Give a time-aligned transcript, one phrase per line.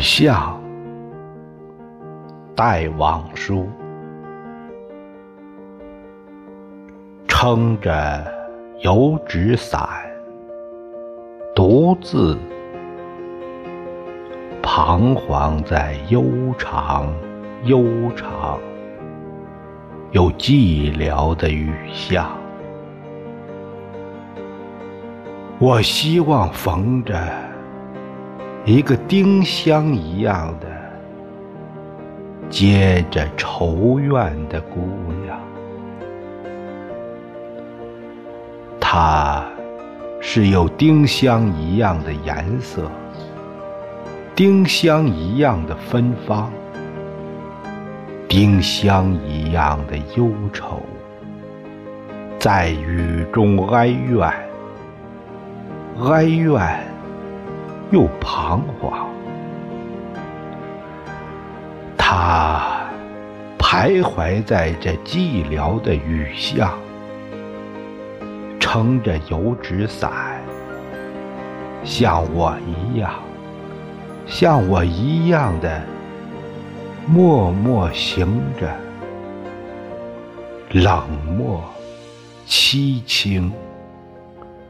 [0.00, 0.58] 巷，
[2.56, 3.68] 戴望舒，
[7.28, 8.26] 撑着
[8.80, 9.86] 油纸伞，
[11.54, 12.36] 独自
[14.62, 16.24] 彷徨在悠
[16.58, 17.14] 长、
[17.64, 17.84] 悠
[18.16, 18.58] 长
[20.12, 22.26] 又寂寥的雨巷。
[25.58, 27.14] 我希望逢着
[28.66, 30.66] 一个丁香一样的
[32.50, 34.80] 结着愁怨的姑
[35.24, 35.38] 娘，
[38.78, 39.42] 她
[40.20, 42.90] 是有丁香一样的颜色，
[44.36, 46.52] 丁香一样的芬芳，
[48.28, 50.82] 丁香一样的忧愁，
[52.38, 54.30] 在雨中哀怨。
[56.10, 56.78] 哀怨
[57.90, 59.08] 又彷徨，
[61.98, 62.88] 他
[63.58, 66.78] 徘徊在这寂寥的雨巷，
[68.60, 70.40] 撑着油纸伞，
[71.82, 73.10] 像我一样，
[74.24, 75.82] 像我一样的
[77.06, 78.70] 默默行着，
[80.70, 81.02] 冷
[81.36, 81.60] 漠
[82.46, 83.52] 凄清。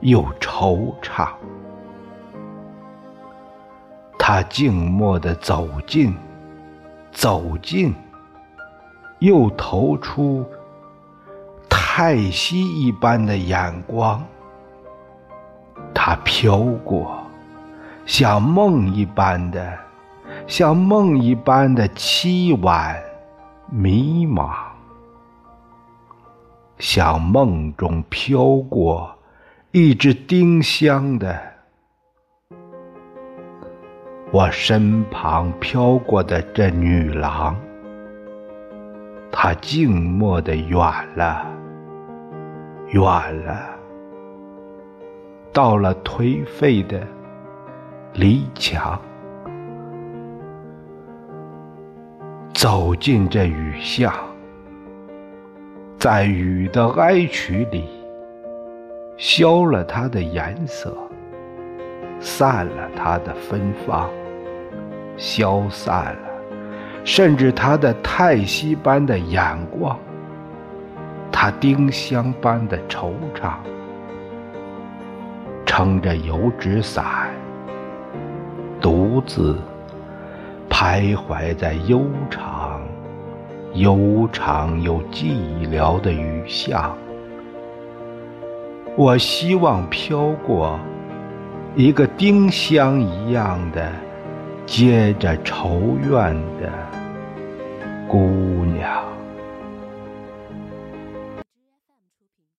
[0.00, 1.26] 又惆怅，
[4.28, 6.12] 他静默地走近，
[7.12, 7.94] 走近，
[9.20, 10.44] 又投出
[11.68, 14.20] 叹息一般的眼光。
[15.94, 17.22] 他飘过，
[18.04, 19.78] 像梦一般的，
[20.48, 23.00] 像梦一般的凄婉
[23.70, 24.50] 迷茫，
[26.80, 29.08] 像梦中飘过。
[29.70, 31.40] 一只丁香的，
[34.32, 37.56] 我身旁飘过的这女郎，
[39.30, 40.78] 她静默的远
[41.14, 41.46] 了，
[42.88, 43.02] 远
[43.44, 43.56] 了，
[45.52, 47.00] 到了颓废的
[48.14, 49.00] 篱墙，
[52.52, 54.12] 走进这雨巷，
[55.98, 57.84] 在雨的哀曲里。
[59.18, 60.94] 消了它的颜色，
[62.20, 64.08] 散了它的芬芳，
[65.16, 66.28] 消散了，
[67.04, 69.98] 甚至它的叹息般的眼光，
[71.30, 73.52] 它丁香般的惆怅，
[75.64, 77.04] 撑着油纸伞，
[78.80, 79.56] 独自
[80.68, 82.80] 徘徊在悠长、
[83.74, 86.96] 悠长又寂寥的雨巷。
[88.96, 90.78] 我希望飘过
[91.76, 93.92] 一个丁香一样的
[94.64, 96.72] 结着愁怨的
[98.08, 99.15] 姑娘。